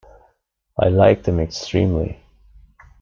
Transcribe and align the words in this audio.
I 0.79 0.87
like 0.89 1.21
them 1.21 1.39
extremely. 1.39 2.19